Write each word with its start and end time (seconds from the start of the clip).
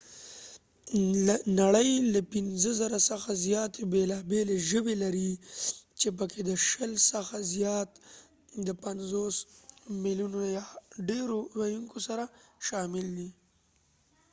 نړۍ 1.59 1.89
له 2.13 2.19
۵،۰۰۰ 2.31 2.91
څخه 3.09 3.29
زیاتې 3.45 3.81
بیلا 3.93 4.19
بیلي 4.31 4.57
ژبې 4.69 4.95
لري، 5.03 5.31
چې 5.99 6.07
پکې 6.17 6.41
د 6.49 6.51
شل 6.67 6.91
څخه 7.11 7.35
زیات 7.53 7.89
د 8.67 8.69
۵۰ 8.83 9.35
ملیونه 10.03 10.41
یا 10.57 10.65
ډیرو 11.09 11.39
ویوونکو 11.59 11.97
سره 12.07 12.23
شامل 12.67 13.05
دي 13.17 13.29